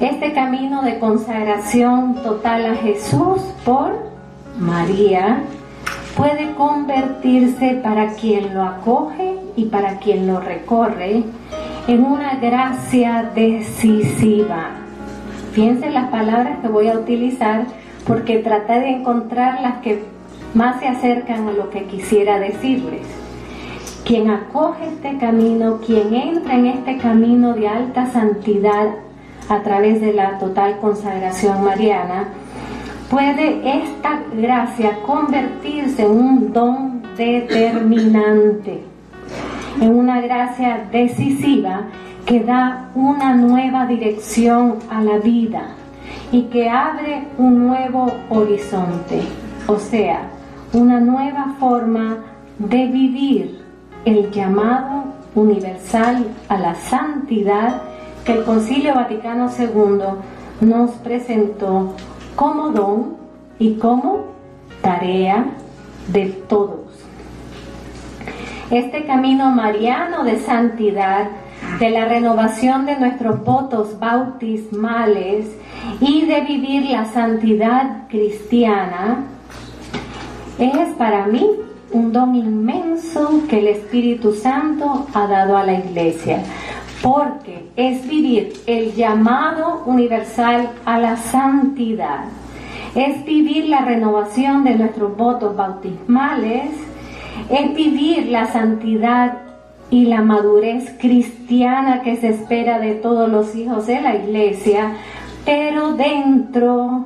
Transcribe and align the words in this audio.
Este 0.00 0.32
camino 0.32 0.82
de 0.82 0.98
consagración 0.98 2.16
total 2.16 2.66
a 2.66 2.74
Jesús 2.74 3.40
por 3.64 3.92
María 4.58 5.44
puede 6.16 6.52
convertirse 6.54 7.80
para 7.82 8.14
quien 8.14 8.54
lo 8.54 8.64
acoge 8.64 9.36
y 9.54 9.66
para 9.66 9.98
quien 9.98 10.26
lo 10.26 10.40
recorre 10.40 11.22
en 11.86 12.04
una 12.04 12.36
gracia 12.36 13.30
decisiva. 13.36 14.70
Piensen 15.54 15.94
las 15.94 16.10
palabras 16.10 16.58
que 16.60 16.68
voy 16.68 16.88
a 16.88 16.98
utilizar 16.98 17.66
porque 18.04 18.38
traté 18.38 18.80
de 18.80 18.90
encontrar 18.90 19.62
las 19.62 19.78
que 19.78 20.02
más 20.54 20.80
se 20.80 20.88
acercan 20.88 21.46
a 21.46 21.52
lo 21.52 21.70
que 21.70 21.84
quisiera 21.84 22.40
decirles. 22.40 23.06
Quien 24.04 24.28
acoge 24.28 24.86
este 24.86 25.18
camino, 25.18 25.78
quien 25.78 26.14
entra 26.14 26.56
en 26.56 26.66
este 26.66 26.98
camino 26.98 27.54
de 27.54 27.68
alta 27.68 28.06
santidad 28.06 28.88
a 29.48 29.60
través 29.62 30.00
de 30.00 30.12
la 30.12 30.38
total 30.38 30.78
consagración 30.78 31.64
mariana, 31.64 32.28
puede 33.10 33.82
esta 33.82 34.20
gracia 34.34 34.98
convertirse 35.06 36.02
en 36.02 36.10
un 36.10 36.52
don 36.52 37.02
determinante, 37.16 38.82
en 39.80 39.96
una 39.96 40.20
gracia 40.20 40.88
decisiva 40.90 41.82
que 42.26 42.40
da 42.40 42.88
una 42.94 43.34
nueva 43.34 43.86
dirección 43.86 44.78
a 44.90 45.02
la 45.02 45.18
vida 45.18 45.62
y 46.32 46.42
que 46.44 46.68
abre 46.68 47.28
un 47.38 47.66
nuevo 47.66 48.10
horizonte, 48.30 49.20
o 49.66 49.78
sea, 49.78 50.22
una 50.72 51.00
nueva 51.00 51.54
forma 51.60 52.16
de 52.58 52.86
vivir 52.86 53.60
el 54.04 54.30
llamado 54.30 55.04
universal 55.34 56.26
a 56.48 56.58
la 56.58 56.74
santidad 56.74 57.82
que 58.24 58.32
el 58.32 58.44
Concilio 58.44 58.94
Vaticano 58.94 59.50
II 59.58 60.66
nos 60.66 60.90
presentó 60.92 61.94
como 62.34 62.70
don 62.70 63.16
y 63.58 63.74
como 63.74 64.24
tarea 64.80 65.46
de 66.08 66.26
todos. 66.48 66.80
Este 68.70 69.04
camino 69.04 69.50
mariano 69.50 70.24
de 70.24 70.38
santidad, 70.38 71.28
de 71.78 71.90
la 71.90 72.06
renovación 72.06 72.86
de 72.86 72.98
nuestros 72.98 73.44
votos 73.44 73.98
bautismales 73.98 75.46
y 76.00 76.24
de 76.24 76.40
vivir 76.42 76.90
la 76.90 77.04
santidad 77.06 78.08
cristiana, 78.08 79.24
es 80.58 80.88
para 80.96 81.26
mí 81.26 81.46
un 81.92 82.12
don 82.12 82.34
inmenso 82.34 83.42
que 83.48 83.58
el 83.58 83.68
Espíritu 83.68 84.32
Santo 84.32 85.06
ha 85.14 85.26
dado 85.26 85.56
a 85.56 85.64
la 85.64 85.74
iglesia, 85.74 86.42
porque 87.04 87.68
es 87.76 88.08
vivir 88.08 88.54
el 88.66 88.94
llamado 88.94 89.82
universal 89.84 90.70
a 90.86 90.98
la 90.98 91.18
santidad, 91.18 92.24
es 92.94 93.22
vivir 93.26 93.66
la 93.66 93.84
renovación 93.84 94.64
de 94.64 94.74
nuestros 94.76 95.14
votos 95.14 95.54
bautismales, 95.54 96.70
es 97.50 97.74
vivir 97.74 98.28
la 98.28 98.46
santidad 98.46 99.42
y 99.90 100.06
la 100.06 100.22
madurez 100.22 100.94
cristiana 100.98 102.00
que 102.00 102.16
se 102.16 102.30
espera 102.30 102.78
de 102.78 102.94
todos 102.94 103.28
los 103.28 103.54
hijos 103.54 103.86
de 103.86 104.00
la 104.00 104.16
iglesia, 104.16 104.94
pero 105.44 105.92
dentro 105.92 107.04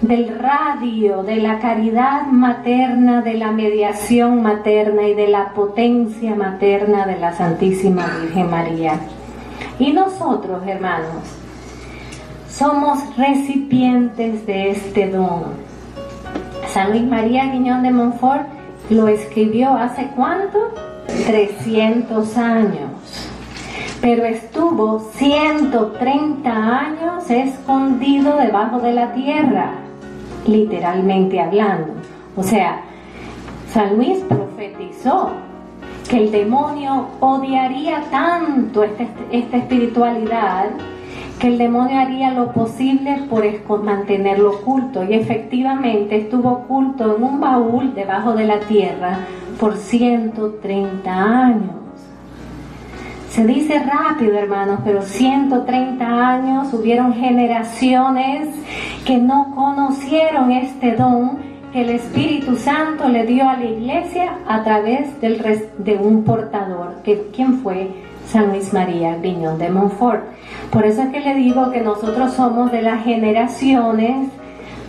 del 0.00 0.38
radio, 0.38 1.24
de 1.24 1.36
la 1.36 1.58
caridad 1.58 2.26
materna, 2.26 3.20
de 3.20 3.34
la 3.34 3.50
mediación 3.50 4.42
materna 4.42 5.08
y 5.08 5.14
de 5.14 5.26
la 5.26 5.52
potencia 5.54 6.34
materna 6.36 7.04
de 7.04 7.18
la 7.18 7.32
Santísima 7.34 8.06
Virgen 8.20 8.50
María. 8.50 9.00
Y 9.78 9.92
nosotros, 9.92 10.62
hermanos, 10.66 11.24
somos 12.48 13.16
recipientes 13.16 14.46
de 14.46 14.70
este 14.70 15.10
don. 15.10 15.44
San 16.72 16.90
Luis 16.90 17.04
María 17.04 17.46
Guiñón 17.46 17.82
de 17.82 17.90
Montfort 17.90 18.46
lo 18.90 19.08
escribió 19.08 19.70
hace 19.70 20.10
cuánto? 20.14 20.58
300 21.26 22.36
años. 22.36 22.90
Pero 24.00 24.24
estuvo 24.24 25.00
130 25.16 26.50
años 26.50 27.28
escondido 27.28 28.36
debajo 28.36 28.78
de 28.78 28.92
la 28.92 29.12
tierra 29.12 29.87
literalmente 30.46 31.40
hablando. 31.40 31.94
O 32.36 32.42
sea, 32.42 32.82
San 33.72 33.96
Luis 33.96 34.18
profetizó 34.28 35.30
que 36.08 36.18
el 36.18 36.32
demonio 36.32 37.06
odiaría 37.20 38.02
tanto 38.10 38.82
esta 38.82 39.56
espiritualidad 39.56 40.70
que 41.38 41.48
el 41.48 41.58
demonio 41.58 42.00
haría 42.00 42.32
lo 42.32 42.52
posible 42.52 43.22
por 43.28 43.82
mantenerlo 43.82 44.50
oculto 44.50 45.04
y 45.04 45.14
efectivamente 45.14 46.16
estuvo 46.16 46.50
oculto 46.50 47.16
en 47.16 47.22
un 47.22 47.40
baúl 47.40 47.94
debajo 47.94 48.32
de 48.32 48.44
la 48.44 48.58
tierra 48.60 49.20
por 49.60 49.76
130 49.76 51.10
años. 51.12 51.87
Se 53.30 53.46
dice 53.46 53.78
rápido, 53.78 54.38
hermanos, 54.38 54.80
pero 54.84 55.02
130 55.02 56.04
años 56.04 56.72
hubieron 56.72 57.12
generaciones 57.14 58.48
que 59.04 59.18
no 59.18 59.54
conocieron 59.54 60.50
este 60.50 60.96
don 60.96 61.38
que 61.72 61.82
el 61.82 61.90
Espíritu 61.90 62.56
Santo 62.56 63.08
le 63.08 63.26
dio 63.26 63.48
a 63.48 63.56
la 63.56 63.66
iglesia 63.66 64.38
a 64.46 64.64
través 64.64 65.20
del, 65.20 65.42
de 65.78 65.96
un 65.96 66.24
portador, 66.24 67.02
que 67.04 67.28
quién 67.34 67.58
fue 67.58 67.90
San 68.26 68.48
Luis 68.48 68.72
María 68.72 69.16
Viñón 69.16 69.58
de 69.58 69.68
Montfort. 69.68 70.24
Por 70.70 70.86
eso 70.86 71.02
es 71.02 71.08
que 71.08 71.20
le 71.20 71.34
digo 71.34 71.70
que 71.70 71.80
nosotros 71.80 72.32
somos 72.32 72.72
de 72.72 72.82
las 72.82 73.04
generaciones 73.04 74.28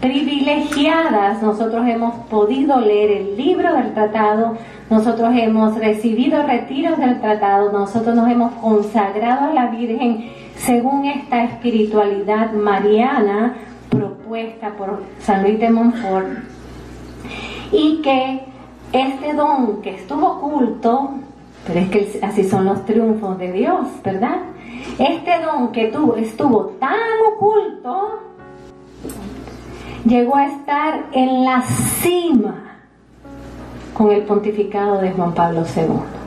privilegiadas. 0.00 1.42
Nosotros 1.42 1.86
hemos 1.86 2.14
podido 2.26 2.80
leer 2.80 3.10
el 3.10 3.36
libro 3.36 3.74
del 3.74 3.94
tratado 3.94 4.56
nosotros 4.90 5.34
hemos 5.34 5.76
recibido 5.76 6.42
retiros 6.44 6.96
del 6.96 7.20
tratado, 7.20 7.70
nosotros 7.70 8.16
nos 8.16 8.30
hemos 8.30 8.52
consagrado 8.54 9.50
a 9.50 9.52
la 9.52 9.66
Virgen 9.66 10.30
según 10.56 11.04
esta 11.04 11.44
espiritualidad 11.44 12.52
mariana 12.52 13.54
propuesta 13.90 14.70
por 14.70 15.02
San 15.20 15.42
Luis 15.42 15.60
de 15.60 15.68
Montfort 15.68 16.28
y 17.70 18.00
que 18.00 18.40
este 18.92 19.34
don 19.34 19.82
que 19.82 19.90
estuvo 19.90 20.26
oculto, 20.26 21.10
pero 21.66 21.80
es 21.80 21.90
que 21.90 22.20
así 22.22 22.44
son 22.44 22.64
los 22.64 22.82
triunfos 22.86 23.38
de 23.38 23.52
Dios, 23.52 23.86
¿verdad? 24.02 24.38
Este 24.98 25.32
don 25.44 25.70
que 25.70 25.88
tuvo, 25.88 26.16
estuvo 26.16 26.76
tan 26.80 26.96
oculto, 27.34 28.20
llegó 30.08 30.36
a 30.36 30.46
estar 30.46 31.04
en 31.12 31.44
la 31.44 31.62
cima 32.00 32.54
con 33.92 34.10
el 34.10 34.22
pontificado 34.22 35.00
de 35.00 35.10
Juan 35.12 35.34
Pablo 35.34 35.64
II. 35.76 36.17